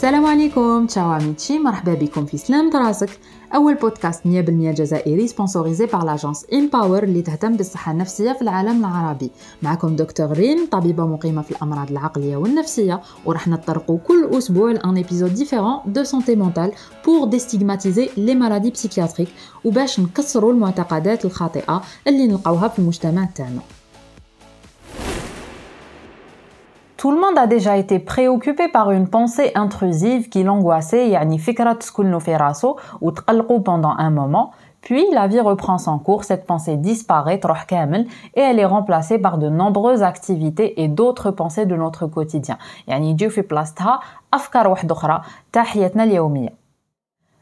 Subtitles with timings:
[0.00, 3.10] السلام عليكم تشاو عميتشي مرحبا بكم في سلام راسك
[3.54, 9.30] أول بودكاست 100% جزائري سبونسوريزي بار لاجونس امباور اللي تهتم بالصحة النفسية في العالم العربي.
[9.62, 15.34] معكم دكتور ريم طبيبة مقيمة في الأمراض العقلية والنفسية وراح نطرقوا كل أسبوع لأن ايبيزود
[15.34, 16.72] ديفيرون دو سونتي مونتال
[17.06, 19.28] بور ديستيغماتيزي لي مالادي بسيكياتريك
[19.64, 23.60] وباش نكسروا المعتقدات الخاطئة اللي نلقاوها في المجتمع تاعنا.
[27.00, 31.76] Tout le monde a déjà été préoccupé par une pensée intrusive qui l'angoissait, yani fikrat
[31.76, 33.10] tskunu fi raso, ou
[33.64, 34.50] pendant un moment,
[34.82, 39.48] puis la vie reprend son cours, cette pensée disparaît, et elle est remplacée par de
[39.48, 42.58] nombreuses activités et d'autres pensées de notre quotidien.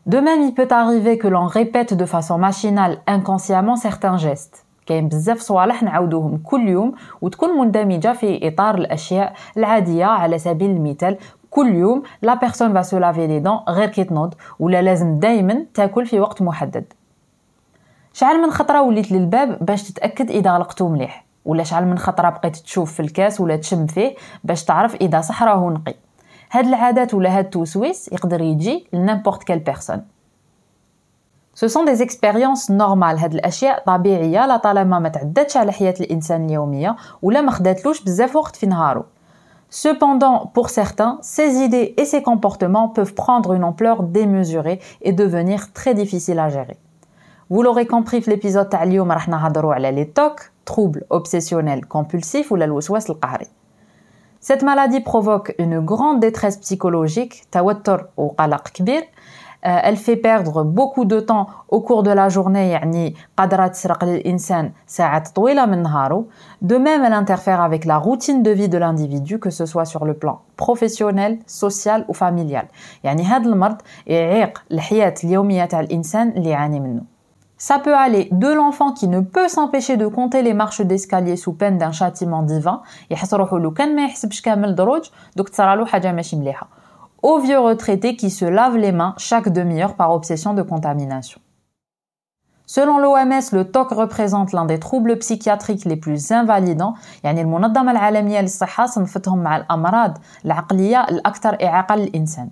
[0.07, 4.68] De même, il peut arriver que l'on répète de façon machinale, inconsciemment certains gestes.
[4.89, 11.17] كاين بزاف صوالح نعاودوهم كل يوم وتكون مندمجة في إطار الأشياء العادية على سبيل المثال
[11.51, 16.07] كل يوم لا بيرسون فا لافي لي دون غير كي تنوض ولا لازم دايما تاكل
[16.07, 16.85] في وقت محدد.
[18.13, 22.57] شحال من خطرة وليت للباب باش تتأكد إذا غلقتو مليح ولا شحال من خطرة بقيت
[22.57, 24.15] تشوف في الكاس ولا تشم فيه
[24.45, 25.95] باش تعرف إذا صح راهو نقي.
[26.51, 30.03] هاد العادات ولا هاد التوسويس يقدر يجي لنيمبورت كال بيرسون
[31.58, 36.46] Ce sont des expériences normales هاد الاشياء طبيعيه لا طالما ما تعدتش على حياه الانسان
[36.46, 39.04] اليوميه ولا ما خداتلوش بزاف وقت في نهارو
[39.74, 45.74] Cependant, pour certains, ces idées et ces comportements peuvent prendre une ampleur démesurée et devenir
[45.74, 46.78] très difficiles à gérer.
[47.50, 52.52] Vous l'aurez compris في l'épisode تاع اليوم راح نهضروا على les TOC, troubles obsessionnels compulsifs
[52.52, 53.48] ولا الوسواس القهري.
[54.40, 59.06] Cette maladie provoque une grande détresse psychologique, توتر وقلق كبير, euh,
[59.62, 64.72] elle fait perdre beaucoup de temps au cours de la journée يعني قادرة تسرق للإنسان
[64.88, 66.26] ساعات طويلة من نهاره
[66.62, 70.06] de même elle interfère avec la routine de vie de l'individu que ce soit sur
[70.06, 72.66] le plan professionnel social ou familial
[73.04, 73.78] يعني هذا المرض
[74.08, 77.14] يعيق الحياة اليومية تاع الإنسان اللي يعاني منه
[77.70, 81.54] Ça peut aller de l'enfant qui ne peut s'empêcher de compter les marches d'escalier sous
[81.54, 86.12] peine d'un châtiment divin يحس روحو لو كان ما يحسبش كامل دروج دوك تصرالو حاجة
[86.12, 86.77] ماشي مليحة
[87.22, 91.40] aux vieux retraités qui se lavent les mains chaque demi-heure par obsession de contamination.
[92.66, 98.42] Selon l'OMS, le TOC représente l'un des troubles psychiatriques les plus invalidants يعني المنظمة العالمية
[98.42, 102.50] للصحة صنفتهم مع الأمراض العقلية الأكثر إعاقة للإنسان.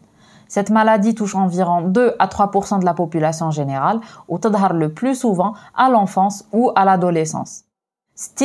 [0.47, 5.53] Cette maladie touche environ 2 à 3% de la population générale وتظهر le plus souvent
[5.77, 7.63] à l'enfance ou à l'adolescence.
[8.21, 8.43] 60%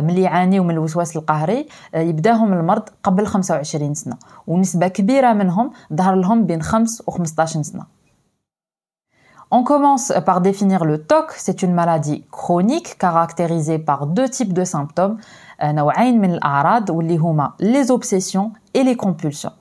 [0.00, 4.16] ملي يعانيو من الوسواس القهري يبداهم المرض قبل 25 سنة
[4.46, 7.98] ونسبة كبيرة منهم ظهر لهم بين 5 و 15 سنة
[9.50, 14.64] On commence par définir le TOC, c'est une maladie chronique caractérisée par deux types de
[14.64, 15.16] symptômes,
[15.62, 19.52] نوعين من الأعراض واللي هما les obsessions et les compulsions.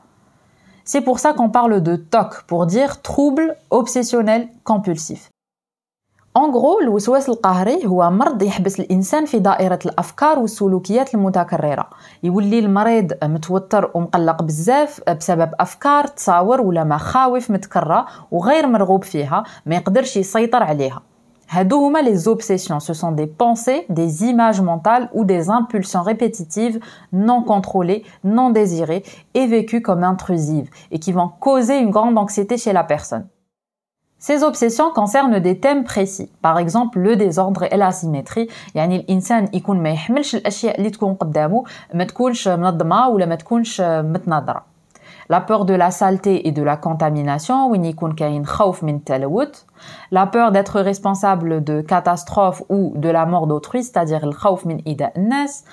[0.83, 5.29] C'est pour ça qu'on parle de TOC, pour dire trouble obsessionnel compulsif.
[6.52, 11.88] Gros الوسواس القهري هو مرض يحبس الانسان في دائره الافكار والسلوكيات المتكرره
[12.22, 19.74] يولي المريض متوتر ومقلق بزاف بسبب افكار تصاور ولا مخاوف متكرره وغير مرغوب فيها ما
[19.74, 21.02] يقدرش يسيطر عليها
[21.48, 26.80] هادو هما les obsessions ce sont des pensées des images mentales ou des impulsions répétitives
[27.12, 29.02] non contrôlées non désirées
[29.34, 33.26] et vécues comme intrusives et qui vont causer une grande anxiété chez la personne
[34.21, 39.83] ces obsessions concernent des thèmes précis par exemple le désordre et l'asymétrie يعني الانسان يكون
[39.83, 44.77] ما يحملش الاشياء اللي تكون قدامه ما تكونش منظمه ولا ما تكونش متناظره
[45.29, 49.63] la peur de la saleté et de la contamination وين يكون كاين خوف من التلوث
[50.11, 55.13] la peur d'être responsable de catastrophes ou de la mort d'autrui c'est-à-dire الخوف من إيذاء
[55.17, 55.63] الناس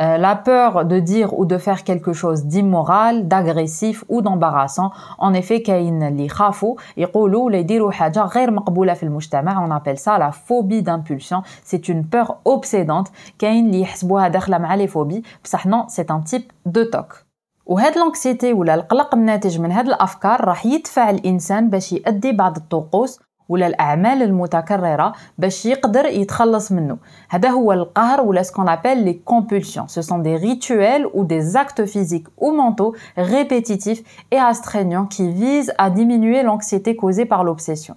[0.00, 4.90] euh, la peur de dire ou de faire quelque chose d'immoral, d'agressif ou d'embarrassant.
[5.18, 9.66] En effet, كاين li يخافوا يقولوا ولا يديروا حاجة غير مقبولة في المجتمع.
[9.66, 11.42] On appelle ça la phobie d'impulsion.
[11.64, 13.10] C'est une peur obsédante.
[13.38, 15.22] كاين اللي يحسبوها داخلة مع les phobies.
[15.44, 17.24] بصح non, c'est un type de TOC.
[17.66, 23.20] وهاد لانكسيتي ولا القلق الناتج من هاد الافكار راح يدفع الانسان باش يؤدي بعض الطقوس
[23.48, 26.96] ولا الاعمال المتكرره باش يقدر يتخلص منه
[27.28, 31.56] هذا هو القهر ولا ce qu'on appelle les compulsions ce sont des rituels ou des
[31.56, 37.96] actes physiques ou mentaux répétitifs et astreignants qui visent à diminuer l'anxiété causée par l'obsession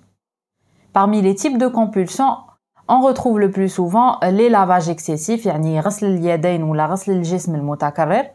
[0.93, 2.33] parmi les types de compulsions
[2.89, 8.25] on retrouve le plus souvent les lavages excessifs يعني غسل اليدين ولا غسل الجسم المتكرر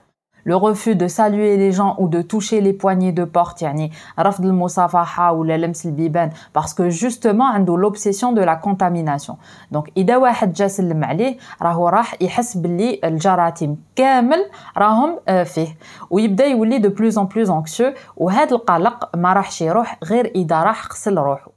[0.47, 4.45] le refus de saluer les gens ou de toucher les poignées de porte يعني رفض
[4.45, 9.37] المصافحة ولا لمس البيبان parce que justement عنده l'obsession de la contamination
[9.75, 15.77] donc إذا واحد جا سلم عليه راهو راح يحس باللي الجراثيم كامل راهم فيه
[16.11, 20.87] ويبدا يولي de plus en plus anxieux وهذا القلق ما راحش يروح غير إذا راح
[20.87, 21.56] غسل روحه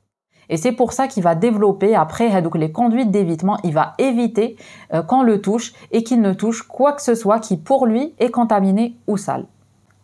[0.51, 4.57] et c'est pour ça qu'il va développer après donc les conduites d'évitement, il va éviter
[4.93, 8.13] euh, qu'on le touche et qu'il ne touche quoi que ce soit qui pour lui
[8.19, 9.47] est contaminé ou sale.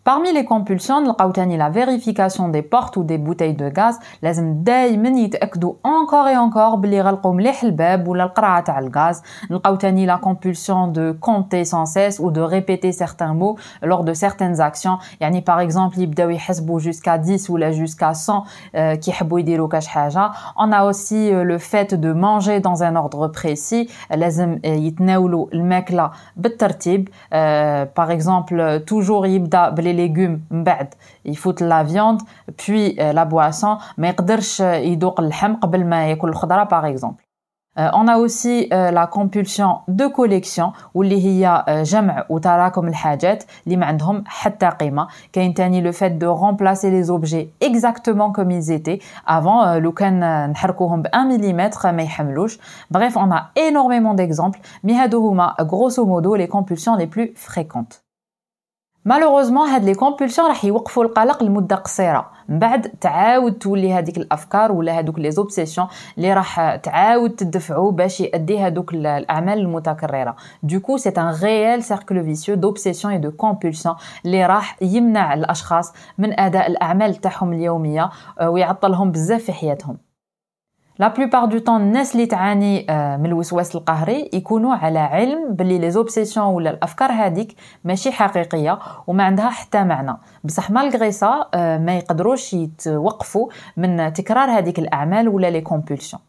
[0.06, 1.16] Parmi les compulsions,
[1.64, 6.76] la vérification des portes ou des bouteilles de gaz, لازم دائما يتاكدوا encore et encore
[6.76, 9.22] بلي غلقوا مليح الباب ولا القرعه تاع الغاز
[9.52, 14.14] نلقاو تاني la compulsion de compter sans cesse ou de répéter certains mots lors de
[14.14, 19.68] certaines actions يعني par exemple يبداو يحسبوا jusqu'à 10 ou jusqu'à 100 كي يحبوا يديروا
[19.68, 25.48] كاش حاجه on a aussi le fait de manger dans un ordre précis لازم يتناولوا
[25.54, 27.10] الماكله بالترتيب
[28.00, 30.94] par exemple toujours يبدا بلي légumes بعد
[31.26, 32.22] يفوت la viande
[32.58, 37.24] puis euh, la boisson ما يقدرش يذوق اللحم قبل ما ياكل الخضره par exemple
[37.80, 43.78] euh, on a aussi euh, la compulsion de collection واللي هي جمع وتراكم الحاجات اللي
[43.78, 48.72] ما عندهم حتى قيمه كاين تاني le fait de remplacer les objets exactement comme ils
[48.72, 52.60] étaient avant لو كان نحركوهم ب 1 mm ما يحملوش
[52.98, 58.05] bref on a énormément d'exemples mais هادو هما grosso modo les compulsions les plus fréquentes
[59.07, 62.31] مالوغوزمون هاد لي كومبولسيون راح يوقفوا القلق لمدة قصيرة.
[62.49, 65.87] من بعد تعاود تولي هذيك الأفكار ولا هذوك لي زوبسيسيون
[66.17, 70.37] اللي راح تعاود تدفعوا باش يؤدي هذوك الأعمال المتكررة.
[70.63, 73.95] دوكو سي ان ريال سيركل فيسيو دوبسيسيون اي دو كومبولسيون
[74.25, 78.11] اللي راح يمنع الأشخاص من أداء الأعمال تاعهم اليومية
[78.43, 80.06] ويعطلهم بزاف في حياتهم.
[80.99, 82.87] لا بلوبار دو طون الناس اللي تعاني
[83.19, 87.55] من الوسواس القهري يكونوا على علم باللي لي زوبسيسيون ولا الافكار هذيك
[87.85, 90.17] ماشي حقيقية وما عندها حتى معنى.
[90.45, 96.23] بصح مالغري سا ما يقدروش يتوقفوا من تكرار هذيك الأعمال ولا لي كومبولسيون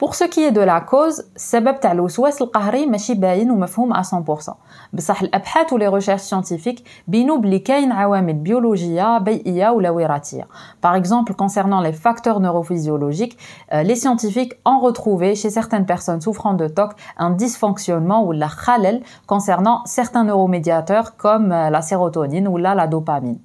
[0.00, 4.02] Pour ce qui est de la cause, السبب تاع الوسواس القهري ماشي باين ومفهوم à
[4.02, 4.54] 100%.
[4.92, 10.48] بصح الابحاث ولي ريشيرش سيانتيفيك بينوا بلي كاين عوامل بيولوجيه بيئيه ولا وراثيه.
[10.82, 13.38] Par exemple, concernant les facteurs neurophysiologiques,
[13.72, 18.50] euh, les scientifiques ont retrouvé chez certaines personnes souffrant de TOC un dysfonctionnement ou la
[18.64, 23.38] khalel concernant certains neuromédiateurs comme euh, la sérotonine ou la dopamine.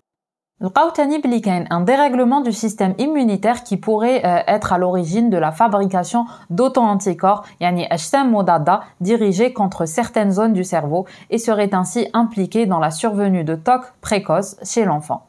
[0.62, 5.30] لقاو تاني بلي كاين ان dérèglement du système immunitaire qui pourrait euh, être à l'origine
[5.31, 11.74] de la fabrication d'auto-anticorps يعني أجسام مضادة dirigées contre certaines zones du cerveau et serait
[11.74, 15.22] ainsi impliquée dans la survenue de TOC précoce chez l'enfant.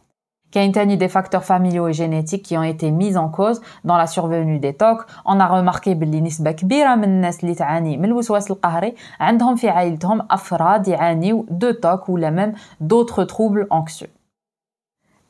[0.52, 4.06] كاين تاني des facteurs familiaux et génétiques qui ont été mis en cause dans la
[4.06, 4.98] survenue des TOC.
[5.24, 9.68] On a remarqué بلي نسبة كبيرة من الناس اللي تعاني من الوسواس القهري عندهم في
[9.68, 14.15] عائلتهم أفراد يعانيو de TOC ولا même d'autres troubles anxieux.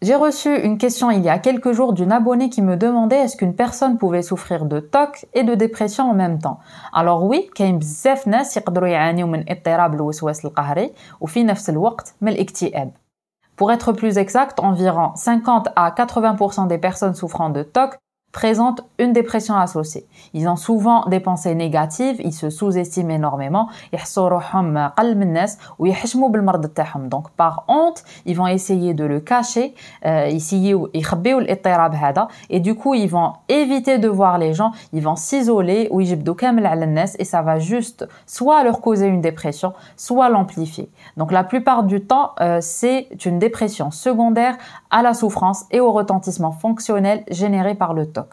[0.03, 3.37] J'ai reçu une question il y a quelques jours d'une abonnée qui me demandait est-ce
[3.37, 6.59] qu'une personne pouvait souffrir de TOC et de dépression en même temps.
[6.93, 12.33] Alors oui, كاين بزاف ناس يقدروا يعانيوا من اضطراب الوسواس القهري وفي نفس الوقت من
[12.33, 12.93] الاكتئاب.
[13.57, 17.97] Pour être plus exact, environ 50 à 80% des personnes souffrant de TOC
[18.38, 20.06] présentent une dépression associée.
[20.36, 23.68] Ils ont souvent des pensées négatives, ils se sous-estiment énormément,
[27.10, 29.74] donc par honte, ils vont essayer de le cacher,
[30.06, 30.30] euh,
[32.50, 35.90] et du coup, ils vont éviter de voir les gens, ils vont s'isoler
[37.18, 40.92] et ça va juste soit leur causer une dépression, soit l'amplifier.
[41.18, 44.56] Donc la plupart du temps, euh, c'est une dépression secondaire
[44.92, 48.27] à la souffrance et au retentissement fonctionnel généré par le TOC.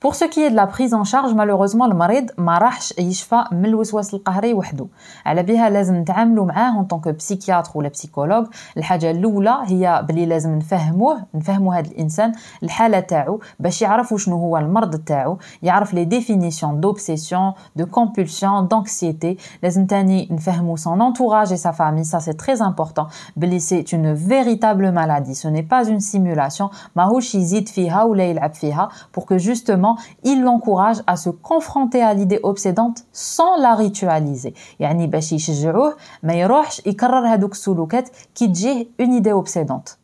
[0.00, 3.66] Pour ce qui est de la prise en charge malheureusement المريض ما راحش يشفى من
[3.66, 4.86] الوسواس القهري وحده
[5.26, 10.54] على بها لازم نتعاملوا معاه ان طونك بسيكياتر ولا بسيكولوج الحاجه الاولى هي بلي لازم
[10.54, 16.80] نفهموه نفهموا هذا الانسان الحاله تاعو باش يعرف شنو هو المرض تاعو يعرف لي ديفينيسيون
[16.80, 22.54] دوبسيسيون دو كومبولسيون دانكسيتي لازم تاني نفهموا سون انتوراج اي سا فامي سا سي تري
[22.54, 28.24] امبورطون بلي سي اون فيريتابل مالادي سو ني با اون سيمولاسيون ماهوش يزيد فيها ولا
[28.24, 28.88] يلعب فيها
[29.18, 29.89] pour que justement
[30.23, 34.53] il l'encourage à se confronter à l'idée obsédante sans la ritualiser.
[34.79, 40.01] يعني باش يشجعوه ما يروحش يكرر هذوك السلوكات كي تجيه اون idée obsédante.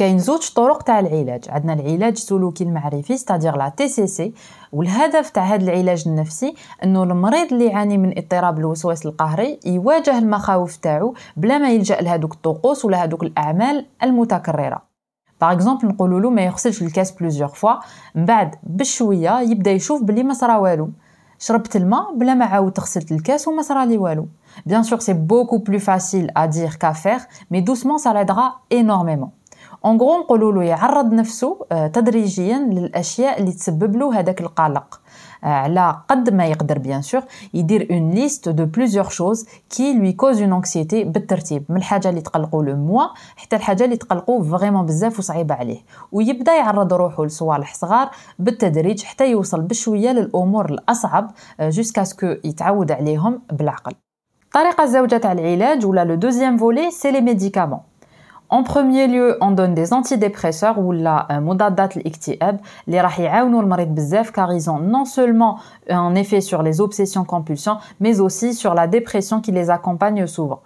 [0.00, 4.32] كاين زوج طرق تاع العلاج عندنا العلاج السلوكي المعرفي ستادير لا تي سي سي
[4.72, 6.54] والهدف تاع هذا العلاج النفسي
[6.84, 12.34] انه المريض اللي يعاني من اضطراب الوسواس القهري يواجه المخاوف تاعو بلا ما يلجا لهذوك
[12.34, 14.89] الطقوس ولا هذوك الاعمال المتكرره
[15.41, 17.73] باغ اكزومبل نقولوا له ما يغسلش الكاس بلوزيور فوا
[18.15, 20.89] من بعد بشويه يبدا يشوف بلي ما صرا والو
[21.39, 24.27] شربت الماء بلا ما عاودت غسلت الكاس وما صرالي والو
[24.65, 29.33] Bien sûr, c'est beaucoup plus facile à dire qu'à faire, mais doucement, ça l'aidera énormément.
[29.82, 31.58] En gros, نقولوا له يعرض نفسه
[31.92, 35.00] تدريجيا للاشياء اللي تسبب له هذاك القلق
[35.42, 37.22] على قد ما يقدر bien sûr
[37.54, 42.20] يدير une liste de plusieurs choses qui lui causent une anxiété بالترتيب من الحاجة اللي
[42.20, 43.04] تقلقوا له موا
[43.36, 45.78] حتى الحاجة اللي تقلقوا فريمون بزاف وصعيبه عليه
[46.12, 51.30] ويبدا يعرض روحه لصوالح صغار بالتدريج حتى يوصل بشويه للامور الاصعب
[51.70, 53.92] ce que يتعود عليهم بالعقل
[54.46, 57.80] الطريقة الزوجه تاع العلاج ولا لو دوزيام فولي سي لي ميديكامون
[58.50, 63.84] En premier lieu, on donne des antidépresseurs ou la euh, modadat l'iktihab, les rahiaounou le
[63.84, 68.88] bzef car ils ont non seulement un effet sur les obsessions-compulsions, mais aussi sur la
[68.88, 70.62] dépression qui les accompagne souvent.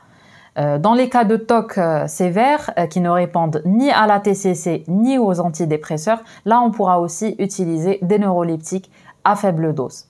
[0.57, 4.85] Euh, dans les cas de TOC euh, sévères qui ne répondent ni à la TCC
[4.89, 8.91] ni aux antidépresseurs, là on pourra aussi utiliser des neuroleptiques
[9.25, 10.07] à faible dose.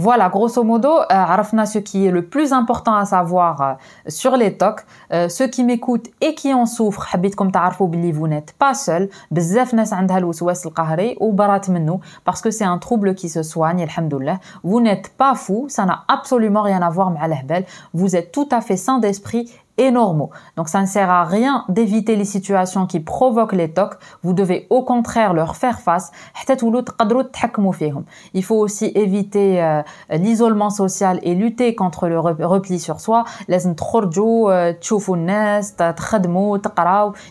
[0.00, 3.74] Voilà, grosso modo, euh, ce qui est le plus important à savoir euh,
[4.06, 4.86] sur les TOC.
[5.12, 9.08] Euh, ceux qui m'écoutent et qui en souffrent, حبيتكم تعرفوا باللي vous n'êtes pas seul.
[9.30, 13.82] بزاف ناس عندها الوسواس القهري وبرات منه parce que c'est un trouble qui se soigne,
[13.82, 14.38] alhamdoulilah.
[14.62, 17.64] Vous n'êtes pas fou, ça n'a absolument rien à voir مع الهبل.
[17.92, 20.29] Vous êtes tout à fait sain d'esprit et normaux.
[20.55, 23.97] Donc ça ne sert à rien d'éviter les situations qui provoquent les tocs.
[24.21, 26.11] Vous devez au contraire leur faire face.
[28.33, 33.23] Il faut aussi éviter euh, l'isolement social et lutter contre le repli sur soi.
[33.49, 34.73] Euh,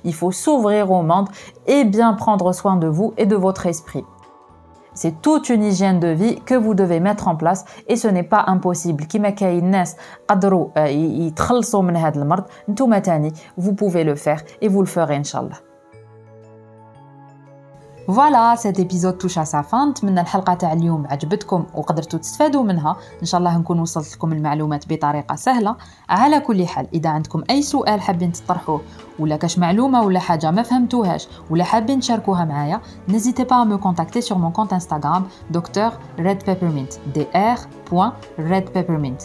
[0.05, 1.29] Il faut s'ouvrir au monde
[1.67, 4.05] et bien prendre soin de vous et de votre esprit.
[4.95, 8.23] C'est toute une hygiène de vie que vous devez mettre en place et ce n'est
[8.23, 9.07] pas impossible.
[13.57, 15.72] vous pouvez le faire et vous le ferez inshallah.
[18.09, 19.75] فوالا سيت ايبيزود توش على fin.
[19.75, 24.93] نتمنى الحلقة تاع اليوم عجبتكم وقدرتوا تستفادوا منها ان شاء الله نكون وصلت لكم المعلومات
[24.93, 25.77] بطريقه سهله
[26.09, 28.81] على كل حال اذا عندكم اي سؤال حابين تطرحوه
[29.19, 33.77] ولا كاش معلومه ولا حاجة ما فهمتوهاش ولا حابين تشاركوها معايا n'hésitez pas à me
[33.77, 39.23] contacter sur mon compte Instagram docteur red peppermint dr.redpeppermint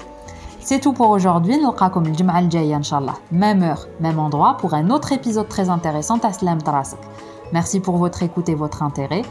[0.70, 1.58] C'est tout pour aujourd'hui.
[1.58, 3.14] نلقاكم الجمعة الجاية إن شاء الله.
[3.32, 6.62] Même heure, même endroit pour un autre épisode très intéressant à Slam
[7.54, 9.24] Merci pour votre écoute et votre intérêt.